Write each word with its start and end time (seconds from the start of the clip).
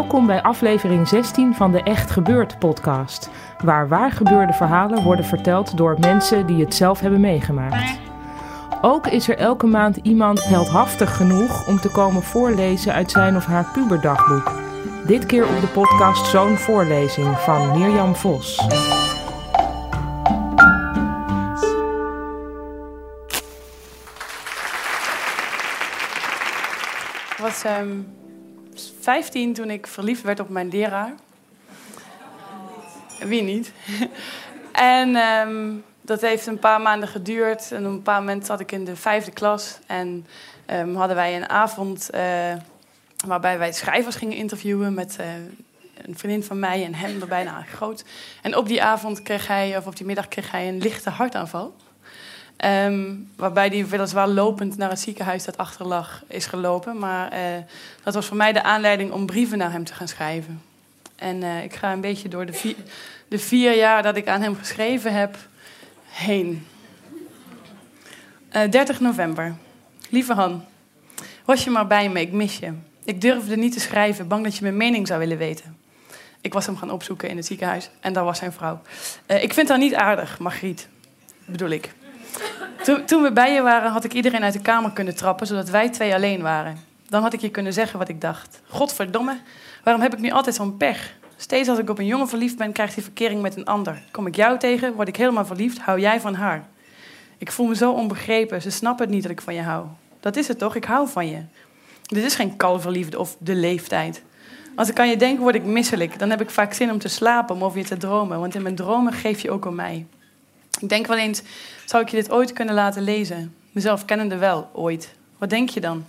Welkom 0.00 0.26
bij 0.26 0.42
aflevering 0.42 1.08
16 1.08 1.54
van 1.54 1.72
de 1.72 1.82
Echt 1.82 2.10
Gebeurd 2.10 2.58
podcast, 2.58 3.30
waar 3.64 3.88
waar 3.88 4.10
gebeurde 4.10 4.52
verhalen 4.52 5.02
worden 5.02 5.24
verteld 5.24 5.76
door 5.76 5.96
mensen 5.98 6.46
die 6.46 6.64
het 6.64 6.74
zelf 6.74 7.00
hebben 7.00 7.20
meegemaakt. 7.20 7.98
Ook 8.82 9.06
is 9.06 9.28
er 9.28 9.36
elke 9.36 9.66
maand 9.66 9.96
iemand 9.96 10.44
heldhaftig 10.44 11.16
genoeg 11.16 11.68
om 11.68 11.80
te 11.80 11.88
komen 11.88 12.22
voorlezen 12.22 12.92
uit 12.92 13.10
zijn 13.10 13.36
of 13.36 13.44
haar 13.44 13.70
puberdagboek. 13.72 14.52
Dit 15.06 15.26
keer 15.26 15.48
op 15.48 15.60
de 15.60 15.66
podcast 15.66 16.26
Zo'n 16.26 16.56
voorlezing 16.56 17.38
van 17.38 17.78
Mirjam 17.78 18.16
Vos. 18.16 18.66
Was 27.38 27.64
um, 27.64 28.06
15 29.00 29.52
toen 29.54 29.70
ik 29.70 29.86
verliefd 29.86 30.22
werd 30.22 30.40
op 30.40 30.48
mijn 30.48 30.68
leraar. 30.68 31.14
Wie 33.18 33.42
niet? 33.42 33.72
en 34.72 35.16
um, 35.16 35.84
dat 36.00 36.20
heeft 36.20 36.46
een 36.46 36.58
paar 36.58 36.80
maanden 36.80 37.08
geduurd. 37.08 37.72
En 37.72 37.86
op 37.86 37.92
een 37.92 38.02
paar 38.02 38.20
moment 38.20 38.46
zat 38.46 38.60
ik 38.60 38.72
in 38.72 38.84
de 38.84 38.96
vijfde 38.96 39.30
klas. 39.30 39.78
En 39.86 40.26
um, 40.70 40.96
hadden 40.96 41.16
wij 41.16 41.36
een 41.36 41.48
avond 41.48 42.10
uh, 42.14 42.20
waarbij 43.26 43.58
wij 43.58 43.72
schrijvers 43.72 44.16
gingen 44.16 44.36
interviewen 44.36 44.94
met 44.94 45.16
uh, 45.20 45.26
een 46.06 46.18
vriendin 46.18 46.44
van 46.44 46.58
mij 46.58 46.84
en 46.84 46.94
hem 46.94 47.20
erbij, 47.20 47.44
nou, 47.44 47.64
groot. 47.64 48.04
En 48.42 48.56
op 48.56 48.68
die 48.68 48.82
avond 48.82 49.22
kreeg 49.22 49.46
hij, 49.46 49.76
of 49.76 49.86
op 49.86 49.96
die 49.96 50.06
middag 50.06 50.28
kreeg 50.28 50.50
hij 50.50 50.68
een 50.68 50.78
lichte 50.78 51.10
hartaanval. 51.10 51.74
Um, 52.64 53.30
waarbij 53.36 53.68
hij 53.68 53.88
weliswaar 53.88 54.28
lopend 54.28 54.76
naar 54.76 54.90
het 54.90 55.00
ziekenhuis 55.00 55.44
dat 55.44 55.56
achter 55.56 55.86
lag 55.86 56.22
is 56.26 56.46
gelopen. 56.46 56.98
Maar 56.98 57.32
uh, 57.32 57.38
dat 58.02 58.14
was 58.14 58.26
voor 58.26 58.36
mij 58.36 58.52
de 58.52 58.62
aanleiding 58.62 59.12
om 59.12 59.26
brieven 59.26 59.58
naar 59.58 59.72
hem 59.72 59.84
te 59.84 59.94
gaan 59.94 60.08
schrijven. 60.08 60.62
En 61.16 61.42
uh, 61.42 61.64
ik 61.64 61.74
ga 61.74 61.92
een 61.92 62.00
beetje 62.00 62.28
door 62.28 62.46
de 62.46 62.52
vier, 62.52 62.76
de 63.28 63.76
jaar 63.76 64.02
dat 64.02 64.16
ik 64.16 64.28
aan 64.28 64.42
hem 64.42 64.56
geschreven 64.56 65.14
heb 65.14 65.36
heen. 66.08 66.66
Uh, 68.52 68.62
eh, 68.62 68.70
30 68.70 69.00
november. 69.00 69.54
Lieve 70.08 70.34
Han, 70.34 70.64
was 71.44 71.64
je 71.64 71.70
maar 71.70 71.86
bij 71.86 72.08
me, 72.08 72.20
ik 72.20 72.32
mis 72.32 72.58
je. 72.58 72.72
Ik 73.04 73.20
durfde 73.20 73.56
niet 73.56 73.72
te 73.72 73.80
schrijven, 73.80 74.28
bang 74.28 74.44
dat 74.44 74.56
je 74.56 74.62
mijn 74.62 74.76
mening 74.76 75.06
zou 75.06 75.18
willen 75.18 75.38
weten. 75.38 75.76
Ik 76.40 76.52
was 76.52 76.66
hem 76.66 76.76
gaan 76.76 76.90
opzoeken 76.90 77.28
in 77.28 77.36
het 77.36 77.46
ziekenhuis 77.46 77.90
en 78.00 78.12
daar 78.12 78.24
was 78.24 78.38
zijn 78.38 78.52
vrouw. 78.52 78.80
ik 79.26 79.54
vind 79.54 79.68
haar 79.68 79.78
niet 79.78 79.94
aardig, 79.94 80.38
Margriet, 80.38 80.88
bedoel 81.44 81.70
ik. 81.70 81.92
Toen, 82.82 83.04
toen, 83.04 83.22
we 83.22 83.32
bij 83.32 83.52
je 83.52 83.62
waren, 83.62 83.90
had 83.90 84.04
ik 84.04 84.12
iedereen 84.12 84.42
uit 84.42 84.52
de 84.52 84.60
kamer 84.60 84.92
kunnen 84.92 85.16
trappen, 85.16 85.46
zodat 85.46 85.68
wij 85.68 85.90
twee 85.90 86.14
alleen 86.14 86.42
waren. 86.42 86.76
Dan 87.08 87.22
had 87.22 87.32
ik 87.32 87.40
je 87.40 87.50
kunnen 87.50 87.72
zeggen 87.72 87.98
wat 87.98 88.08
ik 88.08 88.20
dacht. 88.20 88.60
Godverdomme, 88.68 89.38
waarom 89.84 90.02
heb 90.02 90.12
ik 90.12 90.18
nu 90.18 90.30
altijd 90.30 90.54
zo'n 90.54 90.76
pech? 90.76 91.14
Steeds 91.36 91.68
als 91.68 91.78
ik 91.78 91.90
op 91.90 91.98
een 91.98 92.06
jongen 92.06 92.28
verliefd 92.28 92.56
ben, 92.56 92.72
krijgt 92.72 92.94
hij 92.94 93.02
verkering 93.02 93.42
met 93.42 93.56
een 93.56 93.64
ander. 93.64 94.02
Kom 94.10 94.26
ik 94.26 94.36
jou 94.36 94.58
tegen, 94.58 94.92
word 94.92 95.08
ik 95.08 95.16
helemaal 95.16 95.46
verliefd, 95.46 95.78
hou 95.78 96.00
jij 96.00 96.20
van 96.20 96.34
haar. 96.34 96.68
Ik 97.38 97.52
voel 97.52 97.66
me 97.66 97.74
zo 97.74 97.92
onbegrepen, 97.92 98.62
ze 98.62 98.70
snappen 98.70 99.04
het 99.04 99.14
niet 99.14 99.22
dat 99.22 99.32
ik 99.32 99.40
van 99.40 99.54
je 99.54 99.62
hou. 99.62 99.86
Dat 100.20 100.36
is 100.36 100.48
het 100.48 100.58
toch, 100.58 100.74
ik 100.74 100.84
hou 100.84 101.08
van 101.08 101.28
je. 101.28 101.42
Dit 102.02 102.24
is 102.24 102.34
geen 102.34 102.56
kalverliefde 102.56 103.18
of 103.18 103.36
de 103.38 103.54
leeftijd. 103.54 104.22
Als 104.76 104.88
ik 104.88 104.98
aan 104.98 105.08
je 105.08 105.16
denk, 105.16 105.38
word 105.38 105.54
ik 105.54 105.64
misselijk. 105.64 106.18
Dan 106.18 106.30
heb 106.30 106.40
ik 106.40 106.50
vaak 106.50 106.72
zin 106.72 106.90
om 106.90 106.98
te 106.98 107.08
slapen, 107.08 107.54
om 107.54 107.64
over 107.64 107.78
je 107.78 107.84
te 107.84 107.96
dromen. 107.96 108.40
Want 108.40 108.54
in 108.54 108.62
mijn 108.62 108.74
dromen 108.74 109.12
geef 109.12 109.40
je 109.40 109.50
ook 109.50 109.66
om 109.66 109.74
mij. 109.74 110.06
Ik 110.80 110.88
denk 110.88 111.06
wel 111.06 111.16
eens, 111.16 111.42
zou 111.84 112.02
ik 112.02 112.08
je 112.08 112.16
dit 112.16 112.30
ooit 112.30 112.52
kunnen 112.52 112.74
laten 112.74 113.02
lezen? 113.02 113.54
Mezelf 113.72 114.04
kennende 114.04 114.36
wel, 114.36 114.70
ooit. 114.72 115.14
Wat 115.38 115.50
denk 115.50 115.68
je 115.68 115.80
dan? 115.80 116.06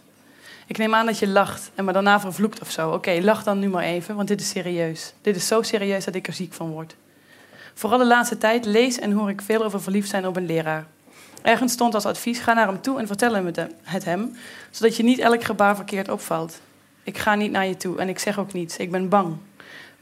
Ik 0.67 0.77
neem 0.77 0.95
aan 0.95 1.05
dat 1.05 1.19
je 1.19 1.27
lacht 1.27 1.71
en 1.75 1.85
me 1.85 1.91
daarna 1.91 2.19
vervloekt 2.19 2.61
of 2.61 2.71
zo. 2.71 2.91
Oké, 2.91 3.19
lach 3.21 3.43
dan 3.43 3.59
nu 3.59 3.69
maar 3.69 3.83
even, 3.83 4.15
want 4.15 4.27
dit 4.27 4.41
is 4.41 4.49
serieus. 4.49 5.13
Dit 5.21 5.35
is 5.35 5.47
zo 5.47 5.61
serieus 5.61 6.05
dat 6.05 6.15
ik 6.15 6.27
er 6.27 6.33
ziek 6.33 6.53
van 6.53 6.69
word. 6.69 6.95
Vooral 7.73 7.97
de 7.99 8.05
laatste 8.05 8.37
tijd 8.37 8.65
lees 8.65 8.99
en 8.99 9.11
hoor 9.11 9.29
ik 9.29 9.41
veel 9.41 9.63
over 9.63 9.81
verliefd 9.81 10.09
zijn 10.09 10.27
op 10.27 10.35
een 10.35 10.45
leraar. 10.45 10.85
Ergens 11.41 11.71
stond 11.73 11.93
als 11.93 12.05
advies: 12.05 12.39
ga 12.39 12.53
naar 12.53 12.67
hem 12.67 12.81
toe 12.81 12.99
en 12.99 13.07
vertel 13.07 13.33
hem 13.33 13.51
het 13.83 14.05
hem, 14.05 14.35
zodat 14.71 14.97
je 14.97 15.03
niet 15.03 15.19
elk 15.19 15.43
gebaar 15.43 15.75
verkeerd 15.75 16.09
opvalt. 16.09 16.61
Ik 17.03 17.17
ga 17.17 17.35
niet 17.35 17.51
naar 17.51 17.67
je 17.67 17.77
toe 17.77 17.99
en 17.99 18.09
ik 18.09 18.19
zeg 18.19 18.39
ook 18.39 18.53
niets. 18.53 18.77
Ik 18.77 18.91
ben 18.91 19.09
bang. 19.09 19.35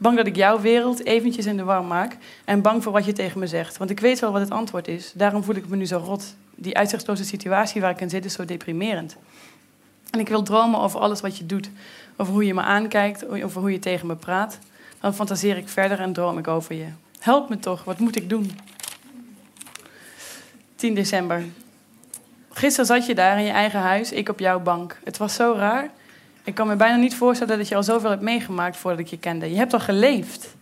Bang 0.00 0.16
dat 0.16 0.26
ik 0.26 0.36
jouw 0.36 0.60
wereld 0.60 1.04
eventjes 1.04 1.46
in 1.46 1.56
de 1.56 1.64
war 1.64 1.84
maak. 1.84 2.16
En 2.44 2.62
bang 2.62 2.82
voor 2.82 2.92
wat 2.92 3.04
je 3.04 3.12
tegen 3.12 3.38
me 3.40 3.46
zegt. 3.46 3.76
Want 3.76 3.90
ik 3.90 4.00
weet 4.00 4.18
wel 4.18 4.32
wat 4.32 4.40
het 4.40 4.50
antwoord 4.50 4.88
is. 4.88 5.12
Daarom 5.14 5.42
voel 5.42 5.54
ik 5.54 5.68
me 5.68 5.76
nu 5.76 5.86
zo 5.86 5.98
rot. 5.98 6.34
Die 6.54 6.76
uitzichtloze 6.76 7.24
situatie 7.24 7.80
waar 7.80 7.90
ik 7.90 8.00
in 8.00 8.10
zit 8.10 8.24
is 8.24 8.32
zo 8.32 8.44
deprimerend. 8.44 9.16
En 10.10 10.20
ik 10.20 10.28
wil 10.28 10.42
dromen 10.42 10.80
over 10.80 11.00
alles 11.00 11.20
wat 11.20 11.38
je 11.38 11.46
doet. 11.46 11.70
Over 12.16 12.32
hoe 12.32 12.46
je 12.46 12.54
me 12.54 12.60
aankijkt, 12.60 13.28
over 13.28 13.60
hoe 13.60 13.72
je 13.72 13.78
tegen 13.78 14.06
me 14.06 14.16
praat. 14.16 14.58
Dan 15.00 15.14
fantaseer 15.14 15.56
ik 15.56 15.68
verder 15.68 16.00
en 16.00 16.12
droom 16.12 16.38
ik 16.38 16.48
over 16.48 16.74
je. 16.74 16.86
Help 17.18 17.48
me 17.48 17.58
toch, 17.58 17.84
wat 17.84 17.98
moet 17.98 18.16
ik 18.16 18.28
doen? 18.28 18.58
10 20.74 20.94
december. 20.94 21.44
Gisteren 22.50 22.86
zat 22.86 23.06
je 23.06 23.14
daar 23.14 23.38
in 23.38 23.44
je 23.44 23.50
eigen 23.50 23.80
huis, 23.80 24.12
ik 24.12 24.28
op 24.28 24.38
jouw 24.38 24.60
bank. 24.60 24.98
Het 25.04 25.16
was 25.16 25.34
zo 25.34 25.54
raar. 25.56 25.90
Ik 26.44 26.54
kan 26.54 26.66
me 26.66 26.76
bijna 26.76 26.96
niet 26.96 27.16
voorstellen 27.16 27.58
dat 27.58 27.68
je 27.68 27.74
al 27.74 27.82
zoveel 27.82 28.10
hebt 28.10 28.22
meegemaakt 28.22 28.76
voordat 28.76 29.00
ik 29.00 29.06
je 29.06 29.18
kende. 29.18 29.50
Je 29.50 29.56
hebt 29.56 29.72
al 29.72 29.80
geleefd. 29.80 30.54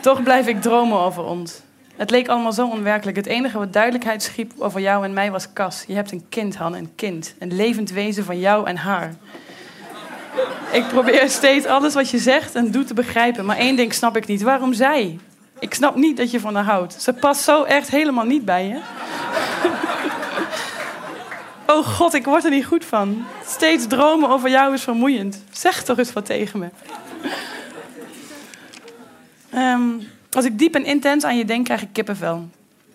Toch 0.00 0.22
blijf 0.22 0.46
ik 0.46 0.62
dromen 0.62 0.98
over 0.98 1.24
ons. 1.24 1.60
Het 1.96 2.10
leek 2.10 2.28
allemaal 2.28 2.52
zo 2.52 2.68
onwerkelijk. 2.68 3.16
Het 3.16 3.26
enige 3.26 3.58
wat 3.58 3.72
duidelijkheid 3.72 4.22
schiep 4.22 4.52
over 4.58 4.80
jou 4.80 5.04
en 5.04 5.12
mij 5.12 5.30
was 5.30 5.52
Cas. 5.52 5.84
Je 5.86 5.94
hebt 5.94 6.12
een 6.12 6.26
kind, 6.28 6.56
Han, 6.56 6.74
een 6.74 6.92
kind. 6.94 7.34
Een 7.38 7.56
levend 7.56 7.90
wezen 7.90 8.24
van 8.24 8.38
jou 8.38 8.66
en 8.66 8.76
haar. 8.76 9.14
Ik 10.72 10.88
probeer 10.88 11.28
steeds 11.28 11.66
alles 11.66 11.94
wat 11.94 12.10
je 12.10 12.18
zegt 12.18 12.54
en 12.54 12.70
doet 12.70 12.86
te 12.86 12.94
begrijpen. 12.94 13.44
Maar 13.44 13.56
één 13.56 13.76
ding 13.76 13.94
snap 13.94 14.16
ik 14.16 14.26
niet. 14.26 14.42
Waarom 14.42 14.72
zij? 14.72 15.18
Ik 15.58 15.74
snap 15.74 15.96
niet 15.96 16.16
dat 16.16 16.30
je 16.30 16.40
van 16.40 16.54
haar 16.54 16.64
houdt. 16.64 17.02
Ze 17.02 17.12
past 17.12 17.42
zo 17.42 17.62
echt 17.62 17.90
helemaal 17.90 18.24
niet 18.24 18.44
bij 18.44 18.66
je. 18.66 18.80
Oh 21.70 21.86
god, 21.86 22.14
ik 22.14 22.24
word 22.24 22.44
er 22.44 22.50
niet 22.50 22.66
goed 22.66 22.84
van. 22.84 23.24
Steeds 23.46 23.86
dromen 23.86 24.30
over 24.30 24.50
jou 24.50 24.74
is 24.74 24.82
vermoeiend. 24.82 25.44
Zeg 25.50 25.84
toch 25.84 25.98
eens 25.98 26.12
wat 26.12 26.26
tegen 26.26 26.58
me. 26.58 26.68
Um, 29.54 30.08
als 30.30 30.44
ik 30.44 30.58
diep 30.58 30.74
en 30.74 30.84
intens 30.84 31.24
aan 31.24 31.36
je 31.36 31.44
denk, 31.44 31.64
krijg 31.64 31.82
ik 31.82 31.88
kippenvel. 31.92 32.48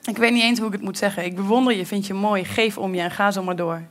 Ik 0.03 0.17
weet 0.17 0.31
niet 0.31 0.43
eens 0.43 0.57
hoe 0.57 0.67
ik 0.67 0.73
het 0.73 0.81
moet 0.81 0.97
zeggen. 0.97 1.25
Ik 1.25 1.35
bewonder 1.35 1.73
je, 1.73 1.85
vind 1.85 2.07
je 2.07 2.13
mooi, 2.13 2.45
geef 2.45 2.77
om 2.77 2.95
je 2.95 3.01
en 3.01 3.11
ga 3.11 3.31
zo 3.31 3.43
maar 3.43 3.55
door. 3.55 3.81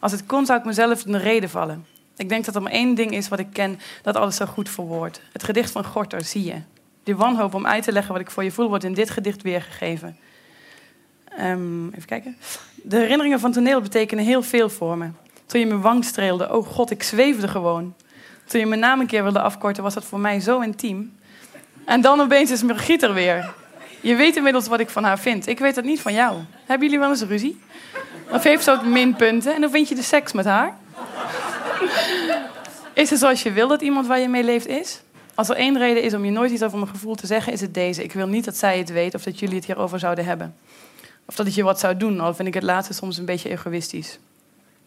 Als 0.00 0.12
het 0.12 0.26
kon, 0.26 0.46
zou 0.46 0.58
ik 0.58 0.64
mezelf 0.64 1.04
in 1.06 1.12
de 1.12 1.18
reden 1.18 1.50
vallen. 1.50 1.86
Ik 2.16 2.28
denk 2.28 2.44
dat 2.44 2.54
er 2.54 2.62
maar 2.62 2.72
één 2.72 2.94
ding 2.94 3.10
is 3.10 3.28
wat 3.28 3.38
ik 3.38 3.52
ken 3.52 3.80
dat 4.02 4.16
alles 4.16 4.36
zo 4.36 4.46
goed 4.46 4.68
verwoordt. 4.68 5.20
Het 5.32 5.42
gedicht 5.44 5.70
van 5.70 5.84
Gorter, 5.84 6.24
zie 6.24 6.44
je. 6.44 6.56
Die 7.02 7.16
wanhoop 7.16 7.54
om 7.54 7.66
uit 7.66 7.84
te 7.84 7.92
leggen 7.92 8.12
wat 8.12 8.22
ik 8.22 8.30
voor 8.30 8.44
je 8.44 8.52
voel, 8.52 8.68
wordt 8.68 8.84
in 8.84 8.94
dit 8.94 9.10
gedicht 9.10 9.42
weergegeven. 9.42 10.16
Um, 11.40 11.88
even 11.88 12.06
kijken. 12.06 12.36
De 12.82 12.96
herinneringen 12.96 13.40
van 13.40 13.52
toneel 13.52 13.80
betekenen 13.80 14.24
heel 14.24 14.42
veel 14.42 14.68
voor 14.68 14.98
me. 14.98 15.08
Toen 15.46 15.60
je 15.60 15.66
mijn 15.66 15.80
wang 15.80 16.04
streelde, 16.04 16.54
oh 16.54 16.66
god, 16.66 16.90
ik 16.90 17.02
zweefde 17.02 17.48
gewoon. 17.48 17.94
Toen 18.46 18.60
je 18.60 18.66
mijn 18.66 18.80
naam 18.80 19.00
een 19.00 19.06
keer 19.06 19.22
wilde 19.22 19.40
afkorten, 19.40 19.82
was 19.82 19.94
dat 19.94 20.04
voor 20.04 20.20
mij 20.20 20.40
zo 20.40 20.60
intiem. 20.60 21.16
En 21.84 22.00
dan 22.00 22.20
opeens 22.20 22.50
is 22.50 22.62
Margriet 22.62 23.02
er 23.02 23.14
weer. 23.14 23.54
Je 24.00 24.14
weet 24.14 24.36
inmiddels 24.36 24.66
wat 24.66 24.80
ik 24.80 24.90
van 24.90 25.04
haar 25.04 25.18
vind. 25.18 25.46
Ik 25.46 25.58
weet 25.58 25.74
dat 25.74 25.84
niet 25.84 26.00
van 26.00 26.12
jou. 26.12 26.36
Hebben 26.66 26.86
jullie 26.86 27.02
wel 27.02 27.10
eens 27.10 27.22
ruzie? 27.22 27.60
Of 28.30 28.42
heeft 28.42 28.64
ze 28.64 28.70
ook 28.70 28.84
minpunten? 28.84 29.54
En 29.54 29.62
hoe 29.62 29.70
vind 29.70 29.88
je 29.88 29.94
de 29.94 30.02
seks 30.02 30.32
met 30.32 30.44
haar? 30.44 30.76
Is 32.92 33.10
het 33.10 33.18
zoals 33.18 33.42
je 33.42 33.52
wil 33.52 33.68
dat 33.68 33.82
iemand 33.82 34.06
waar 34.06 34.18
je 34.18 34.28
mee 34.28 34.44
leeft 34.44 34.66
is? 34.66 35.02
Als 35.34 35.48
er 35.48 35.56
één 35.56 35.78
reden 35.78 36.02
is 36.02 36.14
om 36.14 36.24
je 36.24 36.30
nooit 36.30 36.50
iets 36.50 36.62
over 36.62 36.78
mijn 36.78 36.90
gevoel 36.90 37.14
te 37.14 37.26
zeggen, 37.26 37.52
is 37.52 37.60
het 37.60 37.74
deze. 37.74 38.02
Ik 38.02 38.12
wil 38.12 38.26
niet 38.26 38.44
dat 38.44 38.56
zij 38.56 38.78
het 38.78 38.92
weet 38.92 39.14
of 39.14 39.22
dat 39.22 39.38
jullie 39.38 39.56
het 39.56 39.64
hierover 39.64 39.98
zouden 39.98 40.24
hebben. 40.24 40.54
Of 41.26 41.34
dat 41.34 41.46
ik 41.46 41.52
je 41.52 41.62
wat 41.62 41.80
zou 41.80 41.96
doen, 41.96 42.20
al 42.20 42.34
vind 42.34 42.48
ik 42.48 42.54
het 42.54 42.62
laatste 42.62 42.94
soms 42.94 43.18
een 43.18 43.24
beetje 43.24 43.48
egoïstisch. 43.48 44.18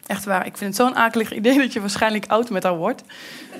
Echt 0.06 0.26
waar, 0.26 0.46
ik 0.46 0.58
vind 0.58 0.78
het 0.78 0.88
zo'n 0.88 0.96
akelig 0.96 1.34
idee 1.34 1.58
dat 1.58 1.74
je 1.74 1.80
waarschijnlijk 1.80 2.26
oud 2.28 2.50
met 2.50 2.64
haar 2.64 2.78
wordt. 2.78 3.04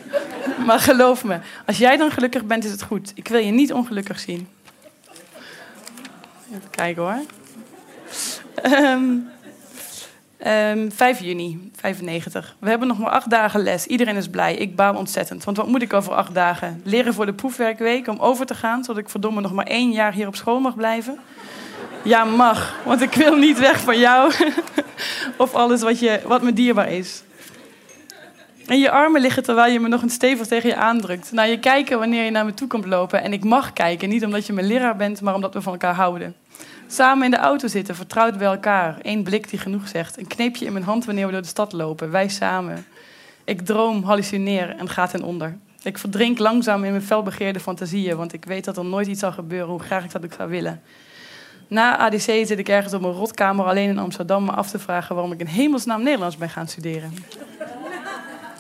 maar 0.68 0.80
geloof 0.80 1.24
me, 1.24 1.40
als 1.66 1.78
jij 1.78 1.98
dan 1.98 2.12
gelukkig 2.12 2.46
bent, 2.46 2.64
is 2.64 2.72
het 2.72 2.84
goed. 2.84 3.12
Ik 3.16 3.28
wil 3.28 3.40
je 3.40 3.52
niet 3.52 3.74
ongelukkig 3.74 4.20
zien. 4.20 4.48
Even 6.50 6.70
kijken 6.70 7.02
hoor. 7.02 7.20
Um, 8.64 9.30
um, 10.48 10.92
5 10.92 11.20
juni, 11.20 11.72
95. 11.76 12.56
We 12.60 12.70
hebben 12.70 12.88
nog 12.88 12.98
maar 12.98 13.12
acht 13.12 13.30
dagen 13.30 13.64
les. 13.64 13.86
Iedereen 13.86 14.16
is 14.16 14.28
blij. 14.28 14.56
Ik 14.56 14.76
baal 14.76 14.96
ontzettend. 14.96 15.44
Want 15.44 15.58
wat 15.58 15.68
moet 15.68 15.82
ik 15.82 15.94
over 15.94 16.14
acht 16.14 16.34
dagen? 16.34 16.82
Leren 16.84 17.14
voor 17.14 17.26
de 17.26 17.34
proefwerkweek 17.34 18.08
om 18.08 18.20
over 18.20 18.46
te 18.46 18.56
gaan, 18.56 18.84
zodat 18.84 19.02
ik 19.02 19.10
verdomme 19.10 19.42
nog 19.42 19.54
maar 19.54 19.66
één 19.66 19.92
jaar 19.92 20.14
hier 20.14 20.28
op 20.28 20.36
school 20.36 20.60
mag 20.60 20.76
blijven? 20.76 21.20
Ja, 22.06 22.24
mag. 22.24 22.76
Want 22.84 23.02
ik 23.02 23.14
wil 23.14 23.36
niet 23.36 23.60
weg 23.60 23.80
van 23.80 24.00
jou. 24.00 24.34
of 25.38 25.54
alles 25.54 25.82
wat, 25.82 26.00
je, 26.00 26.22
wat 26.26 26.42
me 26.42 26.54
dierbaar 26.54 26.92
is. 26.92 27.24
En 28.68 28.80
je 28.80 28.92
armen 28.92 29.22
liggen 29.22 29.44
terwijl 29.44 29.74
je 29.74 29.80
me 29.80 29.88
nog 29.88 30.02
een 30.02 30.10
stevig 30.10 30.48
tegen 30.48 30.70
je 30.70 30.76
aandrukt. 30.76 31.32
Naar 31.32 31.50
je 31.50 31.60
kijken 31.60 32.00
wanneer 32.00 32.24
je 32.24 32.32
naar 32.32 32.46
me 32.46 32.54
toe 32.54 32.68
komt 32.68 32.86
lopen. 32.86 33.24
En 33.24 33.34
ik 33.34 33.44
mag 33.44 33.74
kijken, 33.74 34.10
niet 34.10 34.26
omdat 34.26 34.46
je 34.46 34.54
mijn 34.54 34.68
leraar 34.68 34.96
bent, 34.96 35.22
maar 35.22 35.34
omdat 35.36 35.54
we 35.54 35.62
van 35.62 35.72
elkaar 35.72 35.94
houden. 35.94 36.36
Samen 36.88 37.26
in 37.26 37.32
de 37.32 37.38
auto 37.38 37.68
zitten, 37.68 37.96
vertrouwd 37.96 38.38
bij 38.38 38.48
elkaar. 38.48 38.98
Eén 39.02 39.24
blik 39.24 39.50
die 39.50 39.60
genoeg 39.60 39.88
zegt. 39.88 40.18
Een 40.18 40.28
kneepje 40.28 40.66
in 40.66 40.74
mijn 40.74 40.86
hand 40.86 41.06
wanneer 41.06 41.26
we 41.26 41.32
door 41.32 41.42
de 41.42 41.48
stad 41.48 41.74
lopen. 41.74 42.12
Wij 42.12 42.28
samen. 42.28 42.86
Ik 43.44 43.62
droom, 43.62 44.04
hallucineer 44.04 44.76
en 44.78 44.90
ga 44.90 45.08
ten 45.08 45.24
onder. 45.24 45.58
Ik 45.84 45.98
verdrink 45.98 46.40
langzaam 46.40 46.84
in 46.84 46.92
mijn 46.92 47.04
felbegeerde 47.04 47.60
fantasieën, 47.60 48.18
want 48.18 48.34
ik 48.34 48.46
weet 48.46 48.66
dat 48.66 48.78
er 48.78 48.86
nooit 48.86 49.08
iets 49.08 49.20
zal 49.20 49.32
gebeuren 49.32 49.70
hoe 49.70 49.80
graag 49.80 50.04
ik 50.04 50.12
dat 50.12 50.24
ik 50.24 50.34
zou 50.38 50.50
willen. 50.50 50.82
Na 51.68 51.98
ADC 51.98 52.20
zit 52.22 52.60
ik 52.60 52.70
ergens 52.70 52.94
op 52.94 53.04
een 53.04 53.12
rotkamer 53.12 53.66
alleen 53.66 53.90
in 53.90 53.98
Amsterdam 53.98 54.46
me 54.46 54.52
af 54.52 54.70
te 54.70 54.80
vragen 54.80 55.16
waarom 55.16 55.34
ik 55.34 55.40
in 55.40 55.46
hemelsnaam 55.46 56.04
Nederlands 56.04 56.38
ben 56.38 56.50
gaan 56.50 56.68
studeren. 56.68 57.14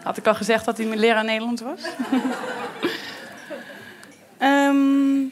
Had 0.04 0.18
ik 0.18 0.28
al 0.28 0.36
gezegd 0.36 0.66
dat 0.66 0.78
hij 0.78 0.86
mijn 0.86 1.00
leraar 1.00 1.26
Nederlands 1.26 1.62
was? 1.62 1.80
um, 4.42 5.32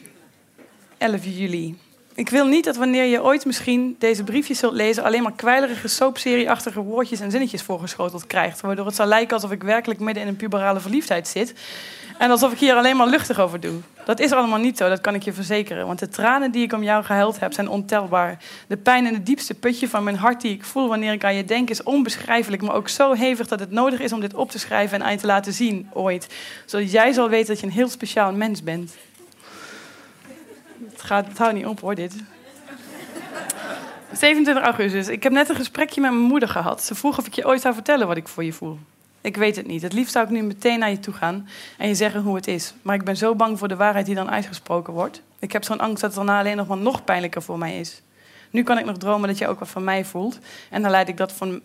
ehm, 0.98 1.12
11 1.12 1.24
juli. 1.24 1.78
Ik 2.14 2.28
wil 2.28 2.46
niet 2.46 2.64
dat 2.64 2.76
wanneer 2.76 3.04
je 3.04 3.22
ooit 3.22 3.44
misschien 3.44 3.96
deze 3.98 4.24
briefjes 4.24 4.58
zult 4.58 4.72
lezen... 4.72 5.04
alleen 5.04 5.22
maar 5.22 5.32
kwijlerige 5.32 5.88
soapserieachtige 5.88 6.80
woordjes 6.80 7.20
en 7.20 7.30
zinnetjes 7.30 7.62
voorgeschoteld 7.62 8.26
krijgt. 8.26 8.60
Waardoor 8.60 8.86
het 8.86 8.94
zal 8.94 9.06
lijken 9.06 9.34
alsof 9.34 9.50
ik 9.50 9.62
werkelijk 9.62 10.00
midden 10.00 10.22
in 10.22 10.28
een 10.28 10.36
puberale 10.36 10.80
verliefdheid 10.80 11.28
zit... 11.28 11.54
En 12.18 12.30
alsof 12.30 12.52
ik 12.52 12.58
hier 12.58 12.74
alleen 12.74 12.96
maar 12.96 13.06
luchtig 13.06 13.40
over 13.40 13.60
doe. 13.60 13.80
Dat 14.04 14.20
is 14.20 14.32
allemaal 14.32 14.58
niet 14.58 14.76
zo, 14.76 14.88
dat 14.88 15.00
kan 15.00 15.14
ik 15.14 15.22
je 15.22 15.32
verzekeren. 15.32 15.86
Want 15.86 15.98
de 15.98 16.08
tranen 16.08 16.50
die 16.50 16.62
ik 16.62 16.72
om 16.72 16.82
jou 16.82 17.04
gehuild 17.04 17.40
heb, 17.40 17.52
zijn 17.52 17.68
ontelbaar. 17.68 18.38
De 18.66 18.76
pijn 18.76 19.06
in 19.06 19.14
het 19.14 19.26
diepste 19.26 19.54
putje 19.54 19.88
van 19.88 20.04
mijn 20.04 20.16
hart 20.16 20.40
die 20.40 20.52
ik 20.52 20.64
voel 20.64 20.88
wanneer 20.88 21.12
ik 21.12 21.24
aan 21.24 21.34
je 21.34 21.44
denk, 21.44 21.70
is 21.70 21.82
onbeschrijfelijk. 21.82 22.62
Maar 22.62 22.74
ook 22.74 22.88
zo 22.88 23.12
hevig 23.12 23.46
dat 23.46 23.60
het 23.60 23.70
nodig 23.70 24.00
is 24.00 24.12
om 24.12 24.20
dit 24.20 24.34
op 24.34 24.50
te 24.50 24.58
schrijven 24.58 24.98
en 24.98 25.04
aan 25.04 25.12
je 25.12 25.18
te 25.18 25.26
laten 25.26 25.52
zien 25.52 25.88
ooit. 25.92 26.26
Zodat 26.64 26.90
jij 26.90 27.12
zal 27.12 27.28
weten 27.28 27.46
dat 27.46 27.60
je 27.60 27.66
een 27.66 27.72
heel 27.72 27.88
speciaal 27.88 28.32
mens 28.32 28.62
bent. 28.62 28.94
Het, 30.90 31.02
gaat, 31.02 31.26
het 31.26 31.38
houdt 31.38 31.54
niet 31.54 31.66
op 31.66 31.80
hoor, 31.80 31.94
dit. 31.94 32.14
27 34.12 34.64
augustus. 34.64 35.08
Ik 35.08 35.22
heb 35.22 35.32
net 35.32 35.48
een 35.48 35.56
gesprekje 35.56 36.00
met 36.00 36.10
mijn 36.10 36.22
moeder 36.22 36.48
gehad. 36.48 36.82
Ze 36.82 36.94
vroeg 36.94 37.18
of 37.18 37.26
ik 37.26 37.34
je 37.34 37.46
ooit 37.46 37.60
zou 37.60 37.74
vertellen 37.74 38.06
wat 38.06 38.16
ik 38.16 38.28
voor 38.28 38.44
je 38.44 38.52
voel. 38.52 38.78
Ik 39.20 39.36
weet 39.36 39.56
het 39.56 39.66
niet. 39.66 39.82
Het 39.82 39.92
liefst 39.92 40.12
zou 40.12 40.24
ik 40.24 40.30
nu 40.30 40.42
meteen 40.42 40.78
naar 40.78 40.90
je 40.90 40.98
toe 40.98 41.14
gaan 41.14 41.48
en 41.78 41.88
je 41.88 41.94
zeggen 41.94 42.22
hoe 42.22 42.36
het 42.36 42.46
is. 42.46 42.74
Maar 42.82 42.94
ik 42.94 43.04
ben 43.04 43.16
zo 43.16 43.34
bang 43.34 43.58
voor 43.58 43.68
de 43.68 43.76
waarheid 43.76 44.06
die 44.06 44.14
dan 44.14 44.30
uitgesproken 44.30 44.92
wordt. 44.92 45.22
Ik 45.38 45.52
heb 45.52 45.64
zo'n 45.64 45.80
angst 45.80 46.00
dat 46.00 46.14
het 46.14 46.24
daarna 46.24 46.38
alleen 46.38 46.56
nog 46.56 46.66
maar 46.66 46.76
nog 46.76 47.04
pijnlijker 47.04 47.42
voor 47.42 47.58
mij 47.58 47.80
is. 47.80 48.02
Nu 48.50 48.62
kan 48.62 48.78
ik 48.78 48.84
nog 48.84 48.96
dromen 48.96 49.28
dat 49.28 49.38
je 49.38 49.48
ook 49.48 49.58
wat 49.58 49.68
van 49.68 49.84
mij 49.84 50.04
voelt. 50.04 50.38
En 50.70 50.82
dan 50.82 50.90
leid 50.90 51.08
ik 51.08 51.16
dat 51.16 51.32
van, 51.32 51.60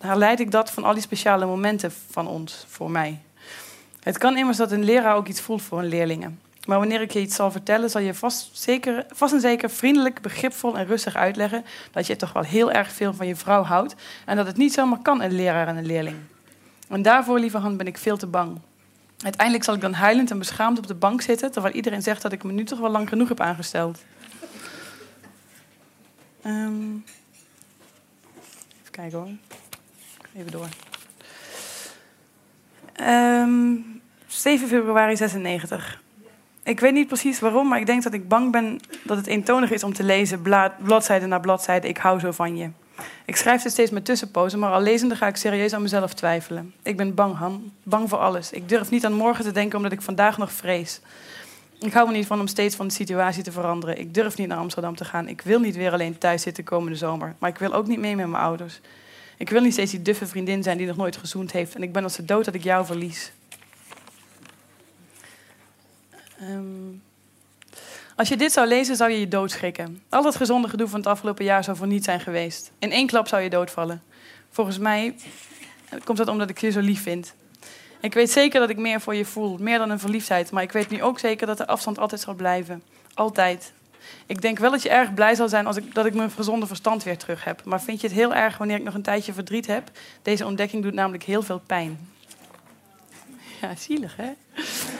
leid 0.00 0.40
ik 0.40 0.50
dat 0.50 0.70
van 0.70 0.84
al 0.84 0.92
die 0.92 1.02
speciale 1.02 1.46
momenten 1.46 1.92
van 2.10 2.26
ons 2.26 2.64
voor 2.68 2.90
mij. 2.90 3.20
Het 4.00 4.18
kan 4.18 4.36
immers 4.36 4.56
dat 4.56 4.72
een 4.72 4.84
leraar 4.84 5.16
ook 5.16 5.28
iets 5.28 5.40
voelt 5.40 5.62
voor 5.62 5.78
een 5.78 5.88
leerlingen. 5.88 6.40
Maar 6.66 6.78
wanneer 6.78 7.00
ik 7.00 7.10
je 7.10 7.20
iets 7.20 7.34
zal 7.34 7.50
vertellen, 7.50 7.90
zal 7.90 8.00
je 8.00 8.14
vast, 8.14 8.50
zeker, 8.52 9.06
vast 9.08 9.32
en 9.32 9.40
zeker 9.40 9.70
vriendelijk, 9.70 10.20
begripvol 10.20 10.78
en 10.78 10.86
rustig 10.86 11.16
uitleggen 11.16 11.64
dat 11.90 12.06
je 12.06 12.16
toch 12.16 12.32
wel 12.32 12.42
heel 12.42 12.72
erg 12.72 12.92
veel 12.92 13.14
van 13.14 13.26
je 13.26 13.36
vrouw 13.36 13.62
houdt 13.62 13.94
en 14.26 14.36
dat 14.36 14.46
het 14.46 14.56
niet 14.56 14.72
zomaar 14.72 14.98
kan, 15.02 15.22
een 15.22 15.32
leraar 15.32 15.68
en 15.68 15.76
een 15.76 15.86
leerling. 15.86 16.16
En 16.88 17.02
daarvoor, 17.02 17.38
lieve 17.38 17.58
hand, 17.58 17.76
ben 17.76 17.86
ik 17.86 17.98
veel 17.98 18.16
te 18.16 18.26
bang. 18.26 18.60
Uiteindelijk 19.18 19.64
zal 19.64 19.74
ik 19.74 19.80
dan 19.80 19.92
huilend 19.92 20.30
en 20.30 20.38
beschaamd 20.38 20.78
op 20.78 20.86
de 20.86 20.94
bank 20.94 21.20
zitten, 21.20 21.52
terwijl 21.52 21.74
iedereen 21.74 22.02
zegt 22.02 22.22
dat 22.22 22.32
ik 22.32 22.44
me 22.44 22.52
nu 22.52 22.64
toch 22.64 22.78
wel 22.78 22.90
lang 22.90 23.08
genoeg 23.08 23.28
heb 23.28 23.40
aangesteld. 23.40 24.04
Um, 26.46 27.04
even 28.80 28.90
kijken 28.90 29.18
hoor. 29.18 29.28
Even 30.36 30.52
door. 30.52 30.68
Um, 33.00 33.06
ehm, 33.06 33.76
7 34.26 34.68
februari 34.68 35.16
96. 35.16 36.02
Ik 36.64 36.80
weet 36.80 36.92
niet 36.92 37.06
precies 37.06 37.40
waarom, 37.40 37.68
maar 37.68 37.80
ik 37.80 37.86
denk 37.86 38.02
dat 38.02 38.12
ik 38.12 38.28
bang 38.28 38.52
ben 38.52 38.80
dat 39.02 39.16
het 39.16 39.26
eentonig 39.26 39.70
is 39.70 39.84
om 39.84 39.92
te 39.92 40.02
lezen, 40.02 40.42
bladzijde 40.82 41.26
na 41.26 41.38
bladzijde. 41.38 41.88
Ik 41.88 41.96
hou 41.96 42.20
zo 42.20 42.30
van 42.30 42.56
je. 42.56 42.70
Ik 43.24 43.36
schrijf 43.36 43.62
ze 43.62 43.68
steeds 43.68 43.90
met 43.90 44.04
tussenpozen, 44.04 44.58
maar 44.58 44.72
al 44.72 44.80
lezende 44.80 45.16
ga 45.16 45.26
ik 45.26 45.36
serieus 45.36 45.72
aan 45.72 45.82
mezelf 45.82 46.14
twijfelen. 46.14 46.74
Ik 46.82 46.96
ben 46.96 47.14
bang, 47.14 47.36
Han. 47.36 47.72
Bang 47.82 48.08
voor 48.08 48.18
alles. 48.18 48.50
Ik 48.50 48.68
durf 48.68 48.90
niet 48.90 49.04
aan 49.04 49.12
morgen 49.12 49.44
te 49.44 49.52
denken 49.52 49.76
omdat 49.76 49.92
ik 49.92 50.02
vandaag 50.02 50.38
nog 50.38 50.52
vrees. 50.52 51.00
Ik 51.80 51.92
hou 51.92 52.06
er 52.06 52.14
niet 52.14 52.26
van 52.26 52.40
om 52.40 52.46
steeds 52.46 52.76
van 52.76 52.86
de 52.86 52.92
situatie 52.92 53.42
te 53.42 53.52
veranderen. 53.52 53.98
Ik 53.98 54.14
durf 54.14 54.36
niet 54.36 54.48
naar 54.48 54.58
Amsterdam 54.58 54.96
te 54.96 55.04
gaan. 55.04 55.28
Ik 55.28 55.40
wil 55.40 55.60
niet 55.60 55.76
weer 55.76 55.92
alleen 55.92 56.18
thuis 56.18 56.42
zitten 56.42 56.64
komende 56.64 56.96
zomer. 56.96 57.34
Maar 57.38 57.50
ik 57.50 57.58
wil 57.58 57.72
ook 57.72 57.86
niet 57.86 57.98
mee 57.98 58.16
met 58.16 58.26
mijn 58.26 58.42
ouders. 58.42 58.80
Ik 59.38 59.50
wil 59.50 59.60
niet 59.60 59.72
steeds 59.72 59.90
die 59.90 60.02
duffe 60.02 60.26
vriendin 60.26 60.62
zijn 60.62 60.78
die 60.78 60.86
nog 60.86 60.96
nooit 60.96 61.16
gezoend 61.16 61.52
heeft. 61.52 61.74
En 61.74 61.82
ik 61.82 61.92
ben 61.92 62.02
als 62.02 62.16
de 62.16 62.24
dood 62.24 62.44
dat 62.44 62.54
ik 62.54 62.62
jou 62.62 62.86
verlies. 62.86 63.32
Um, 66.42 67.02
als 68.16 68.28
je 68.28 68.36
dit 68.36 68.52
zou 68.52 68.66
lezen, 68.66 68.96
zou 68.96 69.10
je 69.10 69.20
je 69.20 69.28
doodschrikken. 69.28 70.02
Al 70.08 70.24
het 70.24 70.36
gezonde 70.36 70.68
gedoe 70.68 70.88
van 70.88 70.98
het 70.98 71.08
afgelopen 71.08 71.44
jaar 71.44 71.64
zou 71.64 71.76
voor 71.76 71.86
niets 71.86 72.04
zijn 72.04 72.20
geweest. 72.20 72.70
In 72.78 72.92
één 72.92 73.06
klap 73.06 73.28
zou 73.28 73.42
je 73.42 73.50
doodvallen. 73.50 74.02
Volgens 74.50 74.78
mij 74.78 75.14
komt 76.04 76.18
dat 76.18 76.28
omdat 76.28 76.50
ik 76.50 76.58
je 76.58 76.70
zo 76.70 76.80
lief 76.80 77.02
vind. 77.02 77.34
Ik 78.00 78.14
weet 78.14 78.30
zeker 78.30 78.60
dat 78.60 78.70
ik 78.70 78.76
meer 78.76 79.00
voor 79.00 79.14
je 79.14 79.24
voel, 79.24 79.56
meer 79.58 79.78
dan 79.78 79.90
een 79.90 79.98
verliefdheid. 79.98 80.50
Maar 80.50 80.62
ik 80.62 80.72
weet 80.72 80.90
nu 80.90 81.02
ook 81.02 81.18
zeker 81.18 81.46
dat 81.46 81.58
de 81.58 81.66
afstand 81.66 81.98
altijd 81.98 82.20
zal 82.20 82.34
blijven. 82.34 82.82
Altijd. 83.14 83.72
Ik 84.26 84.40
denk 84.40 84.58
wel 84.58 84.70
dat 84.70 84.82
je 84.82 84.88
erg 84.88 85.14
blij 85.14 85.34
zal 85.34 85.48
zijn 85.48 85.66
als 85.66 85.76
ik, 85.76 85.94
dat 85.94 86.06
ik 86.06 86.14
mijn 86.14 86.30
gezonde 86.30 86.66
verstand 86.66 87.02
weer 87.02 87.18
terug 87.18 87.44
heb. 87.44 87.64
Maar 87.64 87.82
vind 87.82 88.00
je 88.00 88.06
het 88.06 88.16
heel 88.16 88.34
erg 88.34 88.58
wanneer 88.58 88.76
ik 88.76 88.82
nog 88.82 88.94
een 88.94 89.02
tijdje 89.02 89.32
verdriet 89.32 89.66
heb? 89.66 89.90
Deze 90.22 90.46
ontdekking 90.46 90.82
doet 90.82 90.94
namelijk 90.94 91.22
heel 91.22 91.42
veel 91.42 91.62
pijn. 91.66 92.08
Ja, 93.60 93.74
zielig 93.76 94.16
hè? 94.16 94.32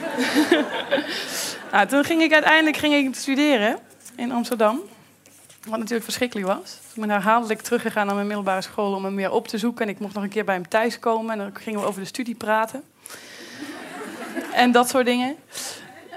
Nou, 1.71 1.87
toen 1.87 2.03
ging 2.03 2.21
ik 2.21 2.33
uiteindelijk 2.33 2.77
ging 2.77 2.93
ik 2.93 3.15
studeren 3.15 3.77
in 4.15 4.31
Amsterdam. 4.31 4.81
Wat 5.65 5.77
natuurlijk 5.77 6.03
verschrikkelijk 6.03 6.47
was. 6.47 6.79
Ik 6.93 7.01
ben 7.01 7.09
herhaaldelijk 7.09 7.61
teruggegaan 7.61 8.05
naar 8.05 8.15
mijn 8.15 8.27
middelbare 8.27 8.61
school 8.61 8.93
om 8.93 9.03
hem 9.03 9.13
meer 9.13 9.31
op 9.31 9.47
te 9.47 9.57
zoeken. 9.57 9.85
En 9.85 9.91
ik 9.91 9.99
mocht 9.99 10.13
nog 10.13 10.23
een 10.23 10.29
keer 10.29 10.45
bij 10.45 10.55
hem 10.55 10.67
thuis 10.67 10.99
komen. 10.99 11.31
En 11.31 11.37
dan 11.37 11.55
gingen 11.55 11.79
we 11.79 11.85
over 11.85 12.01
de 12.01 12.07
studie 12.07 12.35
praten. 12.35 12.83
en 14.53 14.71
dat 14.71 14.89
soort 14.89 15.05
dingen. 15.05 15.35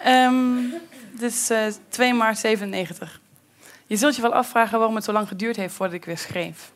Um, 0.06 0.74
uh, 1.20 1.66
2 1.88 2.14
maart 2.14 2.38
97. 2.38 3.20
Je 3.86 3.96
zult 3.96 4.16
je 4.16 4.22
wel 4.22 4.34
afvragen 4.34 4.78
waarom 4.78 4.96
het 4.96 5.04
zo 5.04 5.12
lang 5.12 5.28
geduurd 5.28 5.56
heeft 5.56 5.74
voordat 5.74 5.94
ik 5.94 6.04
weer 6.04 6.18
schreef. 6.18 6.70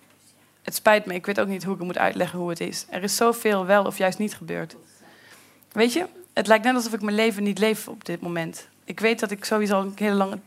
Het 0.63 0.75
spijt 0.75 1.07
me, 1.07 1.15
ik 1.15 1.27
weet 1.27 1.41
ook 1.41 1.49
niet 1.49 1.63
hoe 1.65 1.73
ik 1.73 1.79
het 1.79 1.89
moet 1.89 1.99
uitleggen 1.99 2.39
hoe 2.39 2.49
het 2.49 2.61
is. 2.61 2.87
Er 2.89 3.03
is 3.03 3.17
zoveel 3.17 3.67
wel 3.67 3.85
of 3.85 3.99
juist 3.99 4.19
niet 4.19 4.35
gebeurd. 4.35 4.77
Weet 5.73 5.93
je, 5.93 6.07
het 6.33 6.47
lijkt 6.47 6.65
net 6.65 6.75
alsof 6.75 6.93
ik 6.93 7.03
mijn 7.03 7.17
leven 7.17 7.43
niet 7.43 7.59
leef 7.59 7.89
op 7.89 8.05
dit 8.05 8.21
moment. 8.21 8.69
Ik 8.85 9.01
weet 9.01 9.21
dat 9.21 9.31
ik 9.31 9.45
sowieso 9.45 9.75
al 9.75 9.83
een 9.83 9.93
hele 9.95 10.15
lange, 10.15 10.39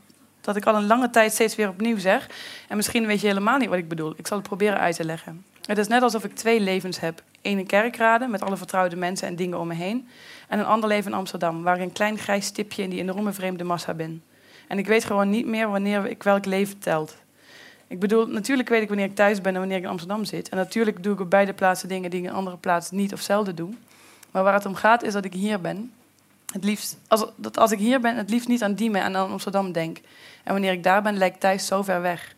dat 0.42 0.56
ik 0.56 0.66
al 0.66 0.76
een 0.76 0.88
lange 0.88 1.10
tijd 1.10 1.34
steeds 1.34 1.56
weer 1.56 1.70
opnieuw 1.70 1.98
zeg. 1.98 2.28
En 2.68 2.76
misschien 2.76 3.06
weet 3.06 3.22
je 3.22 3.28
helemaal 3.28 3.58
niet 3.58 3.70
wat 3.70 3.78
ik 3.78 3.88
bedoel. 3.88 4.14
Ik 4.18 4.28
zal 4.28 4.38
het 4.38 4.48
proberen 4.48 4.80
uit 4.80 4.96
te 4.96 5.06
leggen. 5.06 5.46
Het 5.66 5.78
is 5.78 5.88
net 5.88 6.02
alsof 6.02 6.24
ik 6.24 6.36
twee 6.36 6.60
levens 6.60 7.00
heb. 7.00 7.24
Eén 7.42 7.58
in 7.58 7.66
kerkraden 7.66 8.32
met 8.32 8.42
alle 8.42 8.58
vertrouwde 8.58 8.96
mensen 8.96 9.28
en 9.28 9.36
dingen 9.36 9.60
om 9.60 9.68
me 9.68 9.74
heen. 9.74 10.08
En 10.48 10.60
een 10.60 10.66
ander 10.66 10.90
leven 10.90 11.12
in 11.12 11.18
Amsterdam, 11.18 11.64
waar 11.64 11.76
ik 11.76 11.82
een 11.82 11.92
klein 11.92 12.18
grijs 12.18 12.46
stipje 12.46 12.84
in 12.84 12.90
die 12.90 13.00
enorme 13.00 13.32
vreemde 13.32 13.64
massa 13.64 13.94
ben. 13.94 14.24
En 14.68 14.78
ik 14.78 14.88
weet 14.88 15.06
gewoon 15.06 15.30
niet 15.30 15.46
meer 15.46 15.70
wanneer 15.70 16.06
ik 16.06 16.24
welk 16.24 16.46
leven 16.46 16.80
telt. 16.80 17.16
Ik 17.88 18.00
bedoel, 18.00 18.28
natuurlijk 18.28 18.70
weet 18.70 18.82
ik 18.82 18.88
wanneer 18.88 19.06
ik 19.06 19.16
thuis 19.16 19.42
ben 19.42 19.54
en 19.54 19.60
wanneer 19.60 19.78
ik 19.78 19.84
in 19.84 19.90
Amsterdam 19.90 20.26
zit. 20.26 20.50
En 20.50 20.58
natuurlijk 20.58 21.04
doe 21.04 21.14
ik 21.14 21.20
op 21.20 21.30
beide 21.30 21.54
plaatsen 21.54 21.88
dingen 21.88 22.10
die 22.10 22.20
ik 22.20 22.26
in 22.26 22.34
andere 22.34 22.58
plaatsen 22.58 22.96
niet 22.96 23.14
of 23.14 23.22
zelden 23.22 23.56
doe. 23.56 23.70
Maar 24.36 24.44
waar 24.44 24.54
het 24.54 24.66
om 24.66 24.76
gaat 24.76 25.04
is 25.04 25.14
dat 25.14 25.26
ik 25.26 25.34
hier 25.34 25.62
ben 25.62 25.92
het 26.54 26.64
liefst, 26.64 26.98
als, 27.08 27.26
dat 27.36 27.58
als 27.58 27.72
ik 27.72 27.80
hier 27.80 28.00
ben, 28.00 28.16
het 28.16 28.30
liefst 28.30 28.48
niet 28.48 28.64
aan 28.64 28.74
Diemen 28.74 29.02
en 29.02 29.16
aan 29.16 29.32
Amsterdam 29.32 29.72
denk. 29.72 29.98
En 30.44 30.52
wanneer 30.52 30.72
ik 30.72 30.84
daar 30.84 31.02
ben, 31.02 31.18
lijkt 31.18 31.40
thuis 31.40 31.66
zo 31.66 31.82
ver 31.82 32.02
weg. 32.02 32.36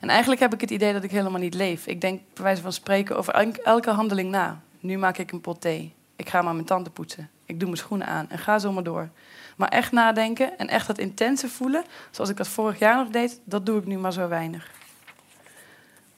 En 0.00 0.08
eigenlijk 0.08 0.40
heb 0.40 0.54
ik 0.54 0.60
het 0.60 0.70
idee 0.70 0.92
dat 0.92 1.02
ik 1.02 1.10
helemaal 1.10 1.40
niet 1.40 1.54
leef. 1.54 1.86
Ik 1.86 2.00
denk 2.00 2.20
bij 2.34 2.42
wijze 2.42 2.62
van 2.62 2.72
spreken 2.72 3.16
over 3.16 3.34
elke 3.62 3.90
handeling 3.90 4.30
na. 4.30 4.60
Nu 4.80 4.98
maak 4.98 5.18
ik 5.18 5.32
een 5.32 5.40
pot 5.40 5.60
thee. 5.60 5.94
Ik 6.16 6.28
ga 6.28 6.42
maar 6.42 6.54
mijn 6.54 6.66
tanden 6.66 6.92
poetsen. 6.92 7.30
Ik 7.44 7.58
doe 7.58 7.68
mijn 7.68 7.80
schoenen 7.80 8.06
aan 8.06 8.30
en 8.30 8.38
ga 8.38 8.58
zo 8.58 8.72
maar 8.72 8.82
door. 8.82 9.08
Maar 9.56 9.68
echt 9.68 9.92
nadenken 9.92 10.58
en 10.58 10.68
echt 10.68 10.86
dat 10.86 10.98
intense 10.98 11.48
voelen, 11.48 11.84
zoals 12.10 12.30
ik 12.30 12.36
dat 12.36 12.48
vorig 12.48 12.78
jaar 12.78 12.96
nog 12.96 13.08
deed, 13.08 13.40
dat 13.44 13.66
doe 13.66 13.78
ik 13.78 13.86
nu 13.86 13.98
maar 13.98 14.12
zo 14.12 14.28
weinig. 14.28 14.70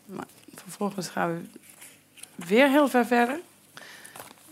Maar 0.04 0.26
vervolgens 0.54 1.08
gaan 1.08 1.34
we 1.34 1.40
weer 2.46 2.68
heel 2.68 2.88
ver 2.88 3.06
verder. 3.06 3.40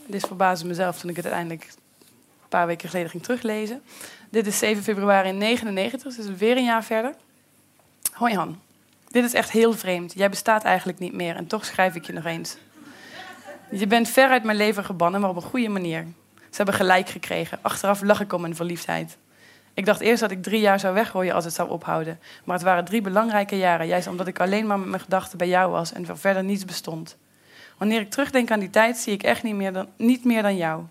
Dit 0.08 0.26
verbaasde 0.26 0.66
mezelf 0.66 0.98
toen 0.98 1.10
ik 1.10 1.16
het 1.16 1.24
uiteindelijk 1.24 1.64
een 1.64 2.48
paar 2.48 2.66
weken 2.66 2.88
geleden 2.88 3.10
ging 3.10 3.22
teruglezen. 3.22 3.82
Dit 4.30 4.46
is 4.46 4.58
7 4.58 4.82
februari 4.82 5.38
1999, 5.38 6.14
dus 6.14 6.38
weer 6.38 6.56
een 6.56 6.64
jaar 6.64 6.84
verder. 6.84 7.14
Hoi 8.12 8.34
Han, 8.34 8.60
dit 9.10 9.24
is 9.24 9.34
echt 9.34 9.50
heel 9.50 9.72
vreemd. 9.72 10.12
Jij 10.12 10.28
bestaat 10.30 10.64
eigenlijk 10.64 10.98
niet 10.98 11.12
meer 11.12 11.36
en 11.36 11.46
toch 11.46 11.64
schrijf 11.64 11.94
ik 11.94 12.06
je 12.06 12.12
nog 12.12 12.24
eens. 12.24 12.56
Je 13.70 13.86
bent 13.86 14.08
ver 14.08 14.28
uit 14.28 14.44
mijn 14.44 14.56
leven 14.56 14.84
gebannen, 14.84 15.20
maar 15.20 15.30
op 15.30 15.36
een 15.36 15.42
goede 15.42 15.68
manier. 15.68 16.06
Ze 16.34 16.56
hebben 16.56 16.74
gelijk 16.74 17.08
gekregen. 17.08 17.58
Achteraf 17.62 18.02
lach 18.02 18.20
ik 18.20 18.32
om 18.32 18.40
mijn 18.40 18.56
verliefdheid. 18.56 19.16
Ik 19.74 19.84
dacht 19.84 20.00
eerst 20.00 20.20
dat 20.20 20.30
ik 20.30 20.42
drie 20.42 20.60
jaar 20.60 20.80
zou 20.80 20.94
weggooien 20.94 21.34
als 21.34 21.44
het 21.44 21.54
zou 21.54 21.70
ophouden. 21.70 22.20
Maar 22.44 22.56
het 22.56 22.64
waren 22.64 22.84
drie 22.84 23.00
belangrijke 23.00 23.56
jaren, 23.56 23.86
juist 23.86 24.06
omdat 24.06 24.26
ik 24.26 24.40
alleen 24.40 24.66
maar 24.66 24.78
met 24.78 24.88
mijn 24.88 25.02
gedachten 25.02 25.38
bij 25.38 25.48
jou 25.48 25.70
was 25.70 25.92
en 25.92 26.18
verder 26.18 26.44
niets 26.44 26.64
bestond. 26.64 27.16
Wanneer 27.78 28.00
ik 28.00 28.10
terugdenk 28.10 28.50
aan 28.50 28.60
die 28.60 28.70
tijd, 28.70 28.96
zie 28.96 29.12
ik 29.12 29.22
echt 29.22 29.42
niet 29.42 29.54
meer 29.54 29.72
dan, 29.72 29.86
niet 29.96 30.24
meer 30.24 30.42
dan 30.42 30.56
jou. 30.56 30.82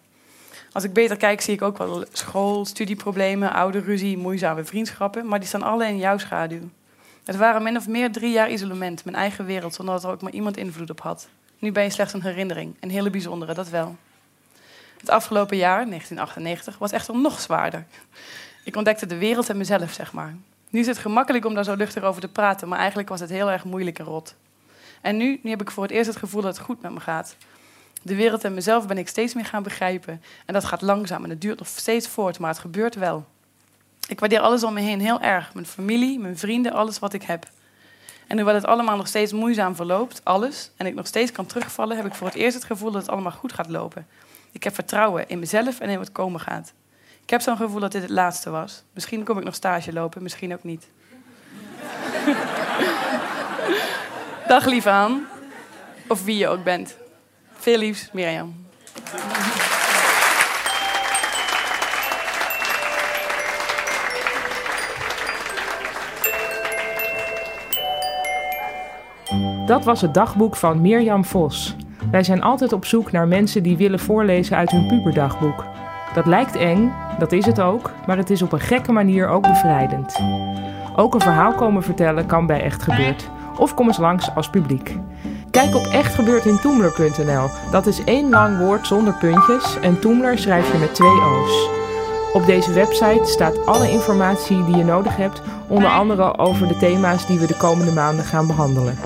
Als 0.72 0.84
ik 0.84 0.94
beter 0.94 1.18
kijk, 1.18 1.42
zie 1.42 1.54
ik 1.54 1.62
ook 1.62 1.78
wel 1.78 2.06
school, 2.12 2.66
studieproblemen, 2.66 3.54
oude 3.54 3.80
ruzie, 3.80 4.18
moeizame 4.18 4.64
vriendschappen, 4.64 5.28
maar 5.28 5.40
die 5.40 5.48
staan 5.48 5.64
alle 5.64 5.88
in 5.88 5.98
jouw 5.98 6.18
schaduw. 6.18 6.70
Het 7.24 7.36
waren 7.36 7.64
min 7.64 7.78
of 7.78 7.88
meer 7.88 8.12
drie 8.12 8.32
jaar 8.32 8.52
isolement, 8.52 9.06
mijn 9.06 9.16
eigen 9.16 9.46
wereld, 9.46 9.74
zonder 9.74 9.96
dat 9.96 10.04
er 10.04 10.10
ook 10.10 10.22
maar 10.22 10.32
iemand 10.32 10.58
invloed 10.58 10.90
op 10.90 11.02
had. 11.02 11.28
Nu 11.60 11.72
ben 11.72 11.84
je 11.84 11.90
slechts 11.90 12.14
een 12.14 12.22
herinnering, 12.22 12.76
een 12.80 12.90
hele 12.90 13.10
bijzondere, 13.10 13.54
dat 13.54 13.70
wel. 13.70 13.96
Het 15.00 15.10
afgelopen 15.10 15.58
jaar, 15.58 15.86
1998, 15.86 16.78
was 16.78 16.92
echter 16.92 17.16
nog 17.16 17.40
zwaarder. 17.40 17.86
Ik 18.64 18.76
ontdekte 18.76 19.06
de 19.06 19.18
wereld 19.18 19.50
en 19.50 19.58
mezelf, 19.58 19.92
zeg 19.92 20.14
maar. 20.14 20.36
Nu 20.70 20.80
is 20.80 20.88
het 20.88 20.98
gemakkelijk 20.98 21.46
om 21.46 21.54
daar 21.54 21.64
zo 21.64 21.76
luchtig 21.76 22.04
over 22.04 22.22
te 22.22 22.28
praten, 22.28 22.68
maar 22.68 22.80
eigenlijk 22.80 23.10
was 23.10 23.20
het 23.20 23.30
heel 23.30 23.52
erg 23.52 23.64
moeilijk 23.64 24.00
en 24.00 24.06
rot. 24.06 24.36
En 25.08 25.18
nu, 25.18 25.40
nu 25.44 25.50
heb 25.50 25.62
ik 25.62 25.72
voor 25.72 25.84
het 25.84 25.92
eerst 25.92 26.08
het 26.08 26.18
gevoel 26.18 26.42
dat 26.42 26.58
het 26.58 26.66
goed 26.66 26.82
met 26.82 26.92
me 26.92 27.00
gaat. 27.00 27.36
De 28.02 28.16
wereld 28.16 28.44
en 28.44 28.54
mezelf 28.54 28.88
ben 28.88 28.98
ik 28.98 29.08
steeds 29.08 29.34
meer 29.34 29.46
gaan 29.46 29.64
begrijpen. 29.64 30.22
En 30.46 30.54
dat 30.54 30.66
gaat 30.66 30.82
langzaam 30.82 31.24
en 31.24 31.30
het 31.30 31.42
duurt 31.42 31.58
nog 31.58 31.68
steeds 31.68 32.08
voort, 32.08 32.40
maar 32.40 32.50
het 32.50 32.60
gebeurt 32.60 32.96
wel. 32.96 33.26
Ik 34.08 34.20
waardeer 34.20 34.40
alles 34.40 34.64
om 34.64 34.74
me 34.74 34.82
heen 34.82 35.00
heel 35.00 35.22
erg. 35.22 35.54
Mijn 35.54 35.66
familie, 35.66 36.20
mijn 36.20 36.38
vrienden, 36.38 36.72
alles 36.72 37.00
wat 37.00 37.14
ik 37.14 37.24
heb. 37.24 37.50
En 38.28 38.38
hoewel 38.38 38.56
het 38.56 38.66
allemaal 38.66 38.98
nog 38.98 39.08
steeds 39.08 39.32
moeizaam 39.32 39.76
verloopt, 39.76 40.22
alles, 40.24 40.72
en 40.78 40.86
ik 40.86 40.96
nog 40.96 41.08
steeds 41.08 41.32
kan 41.32 41.46
terugvallen, 41.46 41.98
heb 41.98 42.06
ik 42.06 42.16
voor 42.16 42.28
het 42.28 42.36
eerst 42.36 42.56
het 42.56 42.66
gevoel 42.66 42.92
dat 42.92 43.02
het 43.02 43.12
allemaal 43.12 43.32
goed 43.32 43.54
gaat 43.54 43.70
lopen. 43.70 44.08
Ik 44.52 44.64
heb 44.64 44.74
vertrouwen 44.74 45.28
in 45.28 45.40
mezelf 45.40 45.80
en 45.80 45.90
in 45.90 45.98
wat 45.98 46.12
komen 46.12 46.40
gaat. 46.40 46.74
Ik 47.24 47.30
heb 47.30 47.42
zo'n 47.42 47.58
gevoel 47.58 47.80
dat 47.80 47.92
dit 47.92 48.02
het 48.02 48.12
laatste 48.12 48.50
was. 48.50 48.84
Misschien 48.94 49.24
kom 49.24 49.38
ik 49.38 49.44
nog 49.44 49.56
stage 49.56 49.94
lopen, 49.94 50.24
misschien 50.24 50.54
ook 50.54 50.64
niet. 50.64 50.88
Dag 54.48 54.66
lieve 54.66 54.90
Han. 54.90 55.26
Of 56.08 56.24
wie 56.24 56.38
je 56.38 56.48
ook 56.48 56.64
bent. 56.64 56.98
Veel 57.54 57.78
liefs, 57.78 58.10
Mirjam. 58.14 58.66
Dat 69.66 69.84
was 69.84 70.02
het 70.02 70.14
dagboek 70.14 70.56
van 70.56 70.82
Mirjam 70.82 71.26
Vos. 71.26 71.76
Wij 72.12 72.24
zijn 72.24 72.42
altijd 72.42 72.74
op 72.74 72.86
zoek 72.86 73.12
naar 73.12 73.28
mensen 73.28 73.64
die 73.64 73.78
willen 73.78 74.00
voorlezen 74.00 74.58
uit 74.58 74.72
hun 74.72 74.88
puberdagboek. 74.88 75.66
Dat 76.14 76.26
lijkt 76.26 76.56
eng, 76.56 76.94
dat 77.20 77.32
is 77.32 77.46
het 77.46 77.62
ook, 77.62 77.92
maar 78.06 78.18
het 78.18 78.30
is 78.30 78.42
op 78.42 78.52
een 78.52 78.60
gekke 78.60 78.92
manier 78.92 79.28
ook 79.28 79.42
bevrijdend. 79.42 80.20
Ook 80.96 81.14
een 81.14 81.22
verhaal 81.22 81.54
komen 81.54 81.84
vertellen 81.84 82.26
kan 82.26 82.46
bij 82.46 82.62
Echt 82.62 82.84
Gebeurd. 82.84 83.30
Of 83.58 83.74
kom 83.74 83.88
eens 83.88 83.98
langs 83.98 84.36
als 84.36 84.50
publiek. 84.50 84.98
Kijk 85.52 85.76
op 85.76 85.86
echtgebeurtintoemler.nl. 85.86 87.50
Dat 87.72 87.88
is 87.88 88.04
één 88.04 88.30
lang 88.30 88.58
woord 88.58 88.88
zonder 88.88 89.14
puntjes 89.14 89.80
en 89.80 90.00
Toemler 90.00 90.38
schrijf 90.38 90.72
je 90.72 90.78
met 90.78 90.96
twee 90.96 91.10
O's. 91.10 91.70
Op 92.34 92.46
deze 92.46 92.74
website 92.74 93.26
staat 93.26 93.66
alle 93.66 93.92
informatie 93.92 94.66
die 94.66 94.76
je 94.76 94.84
nodig 94.84 95.16
hebt, 95.16 95.42
onder 95.68 95.90
andere 95.90 96.38
over 96.38 96.68
de 96.68 96.78
thema's 96.78 97.26
die 97.26 97.40
we 97.40 97.48
de 97.48 97.58
komende 97.58 97.92
maanden 97.92 98.26
gaan 98.26 98.48
behandelen. 98.48 99.00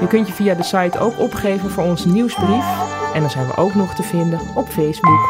Je 0.00 0.06
kunt 0.06 0.26
je 0.26 0.32
via 0.32 0.54
de 0.54 0.62
site 0.62 0.98
ook 0.98 1.18
opgeven 1.18 1.70
voor 1.70 1.84
onze 1.84 2.08
nieuwsbrief 2.08 2.64
en 3.14 3.20
dan 3.20 3.30
zijn 3.30 3.46
we 3.46 3.56
ook 3.56 3.74
nog 3.74 3.94
te 3.94 4.02
vinden 4.02 4.40
op 4.54 4.68
Facebook. 4.68 5.28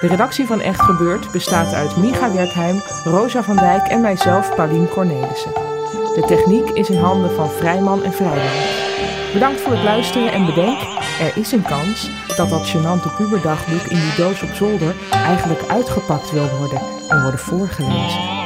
De 0.00 0.06
redactie 0.06 0.46
van 0.46 0.60
Echt 0.60 0.80
Gebeurd 0.80 1.32
bestaat 1.32 1.72
uit 1.72 1.96
Micha 1.96 2.32
Werkheim, 2.32 2.80
Rosa 3.04 3.42
van 3.42 3.56
Dijk 3.56 3.86
en 3.86 4.00
mijzelf, 4.00 4.54
Paulien 4.54 4.88
Cornelissen. 4.88 5.71
De 6.14 6.22
techniek 6.26 6.70
is 6.70 6.90
in 6.90 6.98
handen 6.98 7.30
van 7.30 7.50
Vrijman 7.50 8.02
en 8.02 8.12
Vrijman. 8.12 9.32
Bedankt 9.32 9.60
voor 9.60 9.72
het 9.72 9.82
luisteren 9.82 10.32
en 10.32 10.46
bedenk, 10.46 10.80
er 11.20 11.36
is 11.36 11.52
een 11.52 11.62
kans 11.62 12.10
dat 12.36 12.48
dat 12.48 12.70
gênante 12.70 13.16
puberdagboek 13.16 13.82
in 13.82 14.00
die 14.00 14.14
doos 14.16 14.42
op 14.42 14.54
zolder 14.54 14.94
eigenlijk 15.10 15.62
uitgepakt 15.68 16.30
wil 16.30 16.48
worden 16.58 16.80
en 17.08 17.22
worden 17.22 17.40
voorgelezen. 17.40 18.41